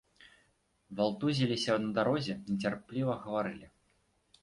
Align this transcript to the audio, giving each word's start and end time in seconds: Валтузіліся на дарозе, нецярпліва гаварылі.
Валтузіліся 1.01 1.73
на 1.85 1.89
дарозе, 1.99 2.33
нецярпліва 2.51 3.13
гаварылі. 3.27 3.67